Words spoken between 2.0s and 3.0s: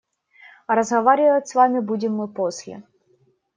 мы после.